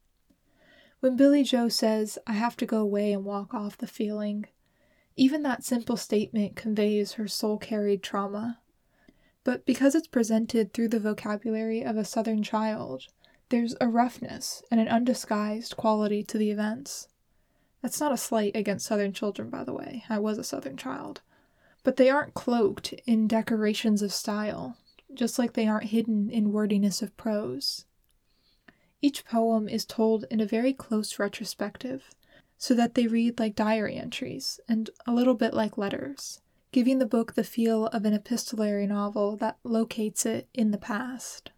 When 1.05 1.17
Billie 1.17 1.43
Jo 1.43 1.69
says, 1.69 2.17
I 2.25 2.33
have 2.33 2.57
to 2.57 2.65
go 2.65 2.79
away 2.79 3.13
and 3.13 3.23
walk 3.23 3.53
off 3.53 3.77
the 3.77 3.85
feeling, 3.85 4.47
even 5.15 5.43
that 5.43 5.63
simple 5.63 5.97
statement 5.97 6.55
conveys 6.55 7.11
her 7.11 7.27
soul 7.27 7.59
carried 7.59 8.01
trauma. 8.01 8.57
But 9.43 9.67
because 9.67 9.93
it's 9.93 10.07
presented 10.07 10.73
through 10.73 10.87
the 10.87 10.99
vocabulary 10.99 11.83
of 11.83 11.95
a 11.95 12.05
Southern 12.05 12.41
child, 12.41 13.05
there's 13.49 13.75
a 13.79 13.87
roughness 13.87 14.63
and 14.71 14.79
an 14.79 14.87
undisguised 14.87 15.77
quality 15.77 16.23
to 16.23 16.39
the 16.39 16.49
events. 16.49 17.07
That's 17.83 17.99
not 17.99 18.11
a 18.11 18.17
slight 18.17 18.55
against 18.55 18.87
Southern 18.87 19.13
children, 19.13 19.51
by 19.51 19.63
the 19.63 19.73
way. 19.73 20.05
I 20.09 20.17
was 20.17 20.39
a 20.39 20.43
Southern 20.43 20.75
child. 20.75 21.21
But 21.83 21.97
they 21.97 22.09
aren't 22.09 22.33
cloaked 22.33 22.95
in 23.05 23.27
decorations 23.27 24.01
of 24.01 24.11
style, 24.11 24.75
just 25.13 25.37
like 25.37 25.53
they 25.53 25.67
aren't 25.67 25.91
hidden 25.91 26.31
in 26.31 26.51
wordiness 26.51 27.03
of 27.03 27.15
prose. 27.15 27.85
Each 29.05 29.23
poem 29.23 29.69
is 29.69 29.85
told 29.85 30.25
in 30.31 30.41
a 30.41 30.47
very 30.47 30.73
close 30.73 31.19
retrospective, 31.19 32.09
so 32.57 32.73
that 32.73 32.95
they 32.95 33.05
read 33.05 33.37
like 33.37 33.53
diary 33.53 33.97
entries 33.97 34.59
and 34.67 34.89
a 35.05 35.13
little 35.13 35.35
bit 35.35 35.53
like 35.53 35.77
letters, 35.77 36.41
giving 36.71 36.97
the 36.97 37.05
book 37.05 37.35
the 37.35 37.43
feel 37.43 37.85
of 37.85 38.03
an 38.03 38.15
epistolary 38.15 38.87
novel 38.87 39.37
that 39.37 39.59
locates 39.63 40.25
it 40.25 40.49
in 40.55 40.71
the 40.71 40.79
past. 40.79 41.51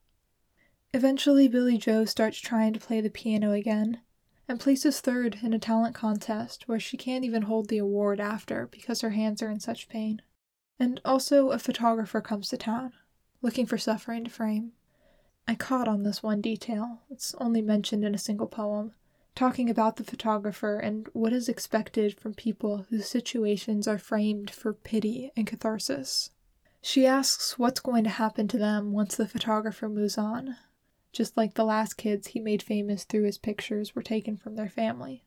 Eventually, 0.93 1.47
Billie 1.47 1.77
Jo 1.77 2.03
starts 2.03 2.37
trying 2.41 2.73
to 2.73 2.81
play 2.81 2.99
the 2.99 3.09
piano 3.09 3.53
again 3.53 4.01
and 4.49 4.59
places 4.59 4.99
third 4.99 5.39
in 5.41 5.53
a 5.53 5.57
talent 5.57 5.95
contest 5.95 6.67
where 6.67 6.81
she 6.81 6.97
can't 6.97 7.23
even 7.23 7.43
hold 7.43 7.69
the 7.69 7.77
award 7.77 8.19
after 8.19 8.67
because 8.67 8.99
her 8.99 9.11
hands 9.11 9.41
are 9.41 9.49
in 9.49 9.61
such 9.61 9.87
pain. 9.87 10.21
And 10.81 10.99
also, 11.05 11.51
a 11.51 11.59
photographer 11.59 12.19
comes 12.19 12.49
to 12.49 12.57
town, 12.57 12.91
looking 13.41 13.65
for 13.65 13.77
suffering 13.77 14.25
to 14.25 14.29
frame. 14.29 14.73
I 15.49 15.55
caught 15.55 15.87
on 15.87 16.03
this 16.03 16.21
one 16.21 16.41
detail, 16.41 16.99
it's 17.09 17.33
only 17.35 17.61
mentioned 17.61 18.03
in 18.03 18.13
a 18.13 18.17
single 18.17 18.47
poem, 18.47 18.91
talking 19.33 19.69
about 19.69 19.95
the 19.95 20.03
photographer 20.03 20.77
and 20.77 21.07
what 21.13 21.31
is 21.31 21.47
expected 21.47 22.19
from 22.19 22.33
people 22.33 22.85
whose 22.89 23.07
situations 23.07 23.87
are 23.87 23.97
framed 23.97 24.49
for 24.49 24.73
pity 24.73 25.31
and 25.37 25.47
catharsis. 25.47 26.31
She 26.81 27.05
asks 27.05 27.57
what's 27.57 27.79
going 27.79 28.03
to 28.03 28.09
happen 28.09 28.49
to 28.49 28.57
them 28.57 28.91
once 28.91 29.15
the 29.15 29.27
photographer 29.27 29.87
moves 29.87 30.17
on, 30.17 30.57
just 31.13 31.37
like 31.37 31.53
the 31.53 31.63
last 31.63 31.93
kids 31.93 32.27
he 32.27 32.41
made 32.41 32.61
famous 32.61 33.05
through 33.05 33.23
his 33.23 33.37
pictures 33.37 33.95
were 33.95 34.03
taken 34.03 34.35
from 34.35 34.55
their 34.55 34.69
family. 34.69 35.23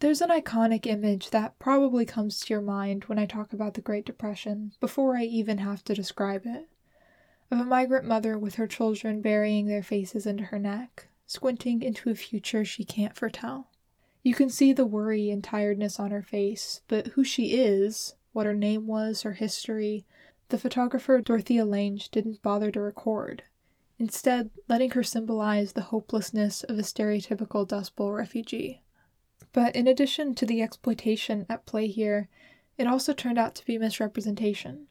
There's 0.00 0.22
an 0.22 0.30
iconic 0.30 0.86
image 0.86 1.30
that 1.30 1.58
probably 1.58 2.06
comes 2.06 2.40
to 2.40 2.54
your 2.54 2.62
mind 2.62 3.04
when 3.04 3.18
I 3.18 3.26
talk 3.26 3.52
about 3.52 3.74
the 3.74 3.80
Great 3.82 4.06
Depression 4.06 4.72
before 4.80 5.16
I 5.16 5.24
even 5.24 5.58
have 5.58 5.84
to 5.84 5.94
describe 5.94 6.42
it 6.46 6.68
of 7.50 7.60
a 7.60 7.64
migrant 7.64 8.04
mother 8.04 8.38
with 8.38 8.56
her 8.56 8.66
children 8.66 9.20
burying 9.20 9.66
their 9.66 9.82
faces 9.82 10.26
into 10.26 10.44
her 10.44 10.58
neck, 10.58 11.08
squinting 11.26 11.82
into 11.82 12.10
a 12.10 12.14
future 12.14 12.64
she 12.64 12.84
can't 12.84 13.16
foretell. 13.16 13.70
You 14.22 14.34
can 14.34 14.50
see 14.50 14.72
the 14.72 14.86
worry 14.86 15.30
and 15.30 15.42
tiredness 15.42 15.98
on 15.98 16.10
her 16.10 16.22
face, 16.22 16.82
but 16.88 17.08
who 17.08 17.24
she 17.24 17.54
is, 17.54 18.14
what 18.32 18.46
her 18.46 18.54
name 18.54 18.86
was, 18.86 19.22
her 19.22 19.32
history, 19.32 20.04
the 20.48 20.58
photographer 20.58 21.20
Dorothea 21.20 21.64
Lange 21.64 22.08
didn't 22.10 22.42
bother 22.42 22.70
to 22.70 22.80
record, 22.80 23.42
instead, 23.98 24.50
letting 24.68 24.90
her 24.90 25.02
symbolize 25.02 25.72
the 25.72 25.82
hopelessness 25.82 26.64
of 26.64 26.78
a 26.78 26.82
stereotypical 26.82 27.66
Dust 27.66 27.96
Bowl 27.96 28.12
refugee. 28.12 28.82
But 29.52 29.74
in 29.74 29.86
addition 29.86 30.34
to 30.36 30.46
the 30.46 30.62
exploitation 30.62 31.46
at 31.48 31.66
play 31.66 31.86
here, 31.86 32.28
it 32.76 32.86
also 32.86 33.12
turned 33.12 33.38
out 33.38 33.54
to 33.56 33.66
be 33.66 33.78
misrepresentation. 33.78 34.86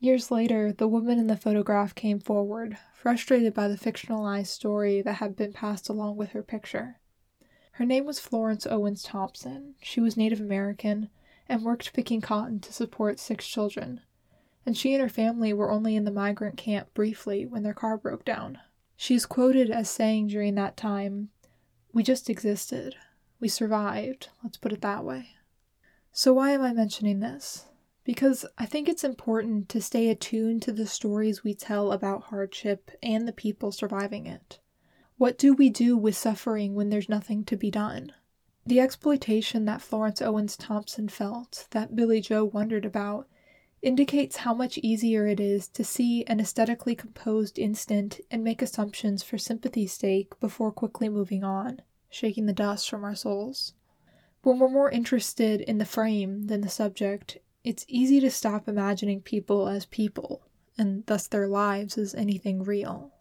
Years 0.00 0.30
later, 0.30 0.72
the 0.72 0.86
woman 0.86 1.18
in 1.18 1.26
the 1.26 1.36
photograph 1.36 1.92
came 1.92 2.20
forward, 2.20 2.78
frustrated 2.94 3.52
by 3.52 3.66
the 3.66 3.76
fictionalized 3.76 4.46
story 4.46 5.02
that 5.02 5.14
had 5.14 5.34
been 5.34 5.52
passed 5.52 5.88
along 5.88 6.16
with 6.16 6.30
her 6.30 6.42
picture. 6.42 7.00
Her 7.72 7.84
name 7.84 8.06
was 8.06 8.20
Florence 8.20 8.64
Owens 8.66 9.02
Thompson. 9.02 9.74
She 9.82 10.00
was 10.00 10.16
Native 10.16 10.40
American 10.40 11.10
and 11.48 11.64
worked 11.64 11.92
picking 11.92 12.20
cotton 12.20 12.60
to 12.60 12.72
support 12.72 13.18
six 13.18 13.46
children. 13.46 14.00
And 14.64 14.76
she 14.76 14.94
and 14.94 15.02
her 15.02 15.08
family 15.08 15.52
were 15.52 15.70
only 15.70 15.96
in 15.96 16.04
the 16.04 16.10
migrant 16.12 16.56
camp 16.56 16.94
briefly 16.94 17.44
when 17.44 17.62
their 17.62 17.74
car 17.74 17.96
broke 17.96 18.24
down. 18.24 18.58
She 18.96 19.14
is 19.14 19.26
quoted 19.26 19.70
as 19.70 19.88
saying 19.88 20.28
during 20.28 20.54
that 20.56 20.76
time, 20.76 21.30
We 21.92 22.02
just 22.02 22.28
existed. 22.28 22.94
We 23.40 23.48
survived, 23.48 24.28
let's 24.44 24.58
put 24.58 24.72
it 24.72 24.80
that 24.82 25.04
way. 25.04 25.30
So, 26.12 26.34
why 26.34 26.50
am 26.50 26.62
I 26.62 26.72
mentioning 26.72 27.20
this? 27.20 27.67
Because 28.08 28.46
I 28.56 28.64
think 28.64 28.88
it's 28.88 29.04
important 29.04 29.68
to 29.68 29.82
stay 29.82 30.08
attuned 30.08 30.62
to 30.62 30.72
the 30.72 30.86
stories 30.86 31.44
we 31.44 31.52
tell 31.52 31.92
about 31.92 32.22
hardship 32.22 32.90
and 33.02 33.28
the 33.28 33.34
people 33.34 33.70
surviving 33.70 34.26
it. 34.26 34.60
What 35.18 35.36
do 35.36 35.52
we 35.52 35.68
do 35.68 35.94
with 35.94 36.16
suffering 36.16 36.74
when 36.74 36.88
there's 36.88 37.10
nothing 37.10 37.44
to 37.44 37.54
be 37.54 37.70
done? 37.70 38.14
The 38.64 38.80
exploitation 38.80 39.66
that 39.66 39.82
Florence 39.82 40.22
Owens 40.22 40.56
Thompson 40.56 41.10
felt, 41.10 41.66
that 41.72 41.94
Billie 41.94 42.22
Jo 42.22 42.46
wondered 42.46 42.86
about, 42.86 43.28
indicates 43.82 44.36
how 44.36 44.54
much 44.54 44.78
easier 44.78 45.26
it 45.26 45.38
is 45.38 45.68
to 45.68 45.84
see 45.84 46.24
an 46.24 46.40
aesthetically 46.40 46.94
composed 46.94 47.58
instant 47.58 48.22
and 48.30 48.42
make 48.42 48.62
assumptions 48.62 49.22
for 49.22 49.36
sympathy's 49.36 49.92
sake 49.92 50.40
before 50.40 50.72
quickly 50.72 51.10
moving 51.10 51.44
on, 51.44 51.82
shaking 52.08 52.46
the 52.46 52.54
dust 52.54 52.88
from 52.88 53.04
our 53.04 53.14
souls. 53.14 53.74
When 54.44 54.58
we're 54.58 54.70
more 54.70 54.90
interested 54.90 55.60
in 55.60 55.76
the 55.76 55.84
frame 55.84 56.46
than 56.46 56.62
the 56.62 56.70
subject, 56.70 57.36
it's 57.68 57.84
easy 57.86 58.18
to 58.18 58.30
stop 58.30 58.66
imagining 58.66 59.20
people 59.20 59.68
as 59.68 59.84
people, 59.84 60.40
and 60.78 61.04
thus 61.04 61.26
their 61.26 61.46
lives 61.46 61.98
as 61.98 62.14
anything 62.14 62.62
real. 62.62 63.12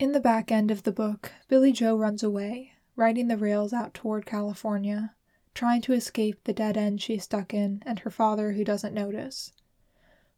In 0.00 0.10
the 0.10 0.18
back 0.18 0.50
end 0.50 0.72
of 0.72 0.82
the 0.82 0.90
book, 0.90 1.30
Billie 1.46 1.70
Jo 1.70 1.96
runs 1.96 2.24
away, 2.24 2.72
riding 2.96 3.28
the 3.28 3.36
rails 3.36 3.72
out 3.72 3.94
toward 3.94 4.26
California, 4.26 5.14
trying 5.54 5.80
to 5.82 5.92
escape 5.92 6.42
the 6.42 6.52
dead 6.52 6.76
end 6.76 7.00
she's 7.00 7.22
stuck 7.22 7.54
in 7.54 7.84
and 7.86 8.00
her 8.00 8.10
father 8.10 8.54
who 8.54 8.64
doesn't 8.64 8.92
notice. 8.92 9.52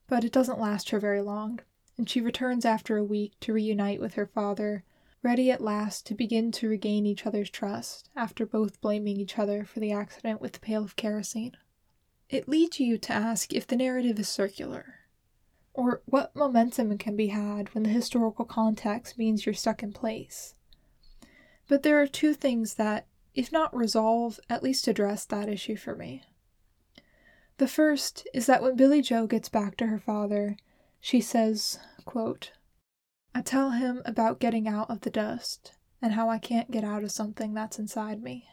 But 0.06 0.22
it 0.22 0.32
doesn't 0.32 0.60
last 0.60 0.90
her 0.90 1.00
very 1.00 1.22
long, 1.22 1.60
and 1.96 2.10
she 2.10 2.20
returns 2.20 2.66
after 2.66 2.98
a 2.98 3.02
week 3.02 3.40
to 3.40 3.54
reunite 3.54 4.02
with 4.02 4.14
her 4.14 4.26
father, 4.26 4.84
ready 5.22 5.50
at 5.50 5.62
last 5.62 6.04
to 6.08 6.14
begin 6.14 6.52
to 6.52 6.68
regain 6.68 7.06
each 7.06 7.24
other's 7.24 7.48
trust 7.48 8.10
after 8.14 8.44
both 8.44 8.82
blaming 8.82 9.16
each 9.16 9.38
other 9.38 9.64
for 9.64 9.80
the 9.80 9.92
accident 9.92 10.42
with 10.42 10.52
the 10.52 10.60
pail 10.60 10.84
of 10.84 10.96
kerosene. 10.96 11.56
It 12.30 12.48
leads 12.48 12.78
you 12.78 12.96
to 12.96 13.12
ask 13.12 13.52
if 13.52 13.66
the 13.66 13.74
narrative 13.74 14.18
is 14.20 14.28
circular 14.28 15.00
or 15.74 16.00
what 16.06 16.34
momentum 16.36 16.96
can 16.96 17.16
be 17.16 17.28
had 17.28 17.74
when 17.74 17.82
the 17.82 17.90
historical 17.90 18.44
context 18.44 19.18
means 19.18 19.44
you're 19.44 19.54
stuck 19.54 19.82
in 19.82 19.92
place. 19.92 20.54
But 21.66 21.82
there 21.82 22.00
are 22.00 22.06
two 22.06 22.34
things 22.34 22.74
that, 22.74 23.06
if 23.34 23.50
not 23.50 23.74
resolve, 23.74 24.38
at 24.48 24.62
least 24.62 24.86
address 24.86 25.24
that 25.24 25.48
issue 25.48 25.76
for 25.76 25.96
me. 25.96 26.22
The 27.58 27.68
first 27.68 28.28
is 28.32 28.46
that 28.46 28.62
when 28.62 28.76
Billie 28.76 29.02
Jo 29.02 29.26
gets 29.26 29.48
back 29.48 29.76
to 29.78 29.88
her 29.88 29.98
father, 29.98 30.56
she 31.00 31.20
says, 31.20 31.80
quote, 32.04 32.52
I 33.34 33.42
tell 33.42 33.70
him 33.70 34.02
about 34.04 34.40
getting 34.40 34.68
out 34.68 34.88
of 34.88 35.00
the 35.00 35.10
dust 35.10 35.72
and 36.00 36.12
how 36.12 36.28
I 36.28 36.38
can't 36.38 36.70
get 36.70 36.84
out 36.84 37.02
of 37.02 37.10
something 37.10 37.54
that's 37.54 37.78
inside 37.78 38.22
me. 38.22 38.46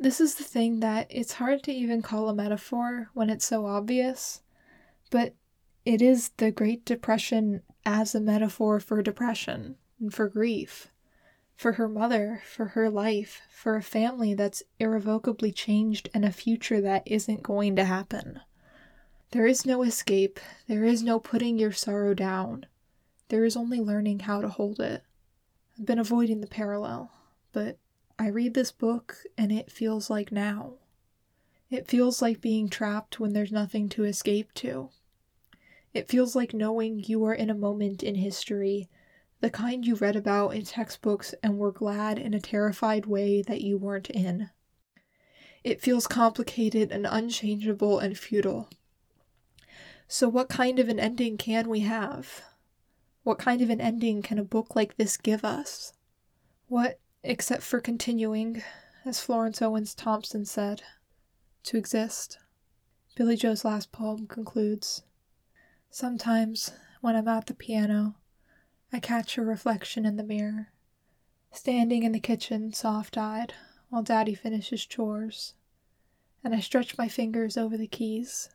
This 0.00 0.20
is 0.20 0.36
the 0.36 0.44
thing 0.44 0.78
that 0.78 1.08
it's 1.10 1.34
hard 1.34 1.64
to 1.64 1.72
even 1.72 2.02
call 2.02 2.28
a 2.28 2.34
metaphor 2.34 3.10
when 3.14 3.28
it's 3.30 3.44
so 3.44 3.66
obvious, 3.66 4.42
but 5.10 5.34
it 5.84 6.00
is 6.00 6.30
the 6.36 6.52
Great 6.52 6.84
Depression 6.84 7.62
as 7.84 8.14
a 8.14 8.20
metaphor 8.20 8.78
for 8.78 9.02
depression 9.02 9.76
and 9.98 10.14
for 10.14 10.28
grief, 10.28 10.92
for 11.56 11.72
her 11.72 11.88
mother, 11.88 12.42
for 12.46 12.66
her 12.66 12.88
life, 12.88 13.42
for 13.50 13.74
a 13.74 13.82
family 13.82 14.34
that's 14.34 14.62
irrevocably 14.78 15.50
changed 15.50 16.08
and 16.14 16.24
a 16.24 16.30
future 16.30 16.80
that 16.80 17.02
isn't 17.04 17.42
going 17.42 17.74
to 17.74 17.84
happen. 17.84 18.40
There 19.32 19.46
is 19.46 19.66
no 19.66 19.82
escape, 19.82 20.38
there 20.68 20.84
is 20.84 21.02
no 21.02 21.18
putting 21.18 21.58
your 21.58 21.72
sorrow 21.72 22.14
down, 22.14 22.66
there 23.30 23.44
is 23.44 23.56
only 23.56 23.80
learning 23.80 24.20
how 24.20 24.42
to 24.42 24.48
hold 24.48 24.78
it. 24.78 25.02
I've 25.76 25.86
been 25.86 25.98
avoiding 25.98 26.40
the 26.40 26.46
parallel, 26.46 27.10
but 27.52 27.78
I 28.18 28.28
read 28.28 28.54
this 28.54 28.72
book 28.72 29.18
and 29.36 29.52
it 29.52 29.70
feels 29.70 30.10
like 30.10 30.32
now. 30.32 30.74
It 31.70 31.86
feels 31.86 32.20
like 32.20 32.40
being 32.40 32.68
trapped 32.68 33.20
when 33.20 33.32
there's 33.32 33.52
nothing 33.52 33.88
to 33.90 34.04
escape 34.04 34.52
to. 34.54 34.90
It 35.94 36.08
feels 36.08 36.34
like 36.34 36.52
knowing 36.52 37.04
you 37.04 37.24
are 37.24 37.34
in 37.34 37.48
a 37.48 37.54
moment 37.54 38.02
in 38.02 38.16
history, 38.16 38.88
the 39.40 39.50
kind 39.50 39.86
you 39.86 39.94
read 39.94 40.16
about 40.16 40.50
in 40.50 40.64
textbooks 40.64 41.34
and 41.42 41.58
were 41.58 41.70
glad 41.70 42.18
in 42.18 42.34
a 42.34 42.40
terrified 42.40 43.06
way 43.06 43.42
that 43.42 43.60
you 43.60 43.78
weren't 43.78 44.10
in. 44.10 44.50
It 45.62 45.80
feels 45.80 46.06
complicated 46.06 46.90
and 46.90 47.06
unchangeable 47.08 47.98
and 47.98 48.18
futile. 48.18 48.68
So, 50.08 50.28
what 50.28 50.48
kind 50.48 50.78
of 50.78 50.88
an 50.88 50.98
ending 50.98 51.36
can 51.36 51.68
we 51.68 51.80
have? 51.80 52.42
What 53.22 53.38
kind 53.38 53.60
of 53.60 53.70
an 53.70 53.80
ending 53.80 54.22
can 54.22 54.38
a 54.38 54.44
book 54.44 54.74
like 54.74 54.96
this 54.96 55.16
give 55.16 55.44
us? 55.44 55.92
What, 56.66 56.98
except 57.28 57.62
for 57.62 57.78
continuing, 57.78 58.62
as 59.04 59.20
Florence 59.20 59.60
Owens 59.60 59.94
Thompson 59.94 60.46
said, 60.46 60.82
to 61.62 61.76
exist? 61.76 62.38
Billie 63.16 63.36
Jo's 63.36 63.66
last 63.66 63.92
poem 63.92 64.26
concludes 64.26 65.02
Sometimes, 65.90 66.72
when 67.02 67.14
I'm 67.14 67.28
at 67.28 67.46
the 67.46 67.52
piano, 67.52 68.14
I 68.94 68.98
catch 68.98 69.36
a 69.36 69.42
reflection 69.42 70.06
in 70.06 70.16
the 70.16 70.24
mirror, 70.24 70.72
standing 71.52 72.02
in 72.02 72.12
the 72.12 72.18
kitchen 72.18 72.72
soft 72.72 73.18
eyed 73.18 73.52
while 73.90 74.02
Daddy 74.02 74.34
finishes 74.34 74.86
chores, 74.86 75.52
and 76.42 76.54
I 76.54 76.60
stretch 76.60 76.96
my 76.96 77.08
fingers 77.08 77.58
over 77.58 77.76
the 77.76 77.86
keys 77.86 78.48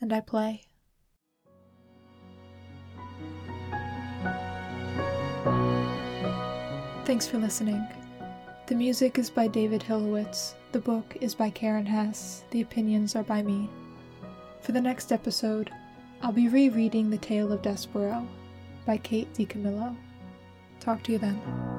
and 0.00 0.12
I 0.12 0.20
play. 0.20 0.68
Thanks 7.06 7.28
for 7.28 7.38
listening. 7.38 7.86
The 8.66 8.74
music 8.74 9.16
is 9.16 9.30
by 9.30 9.46
David 9.46 9.80
Hilowitz, 9.80 10.54
the 10.72 10.80
book 10.80 11.16
is 11.20 11.36
by 11.36 11.50
Karen 11.50 11.86
Hesse, 11.86 12.42
the 12.50 12.62
opinions 12.62 13.14
are 13.14 13.22
by 13.22 13.42
me. 13.42 13.70
For 14.60 14.72
the 14.72 14.80
next 14.80 15.12
episode, 15.12 15.70
I'll 16.20 16.32
be 16.32 16.48
rereading 16.48 17.08
The 17.08 17.18
Tale 17.18 17.52
of 17.52 17.62
Despereaux 17.62 18.26
by 18.86 18.98
Kate 18.98 19.32
DiCamillo. 19.34 19.94
Talk 20.80 21.04
to 21.04 21.12
you 21.12 21.18
then. 21.18 21.75